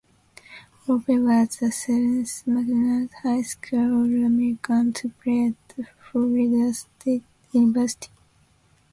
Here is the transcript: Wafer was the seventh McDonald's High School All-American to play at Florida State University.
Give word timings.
Wafer 0.87 1.19
was 1.21 1.57
the 1.57 1.71
seventh 1.71 2.47
McDonald's 2.47 3.13
High 3.21 3.43
School 3.43 3.99
All-American 3.99 4.93
to 4.93 5.09
play 5.09 5.53
at 5.77 5.85
Florida 6.09 6.73
State 6.73 7.21
University. 7.51 8.09